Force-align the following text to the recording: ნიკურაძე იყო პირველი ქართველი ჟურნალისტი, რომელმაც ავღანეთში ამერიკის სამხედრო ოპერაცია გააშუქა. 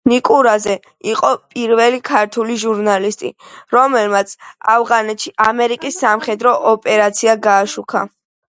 ნიკურაძე 0.09 0.75
იყო 1.09 1.27
პირველი 1.55 1.99
ქართველი 2.09 2.55
ჟურნალისტი, 2.63 3.29
რომელმაც 3.77 4.33
ავღანეთში 4.77 5.35
ამერიკის 5.49 6.01
სამხედრო 6.05 6.55
ოპერაცია 6.73 7.41
გააშუქა. 7.49 8.07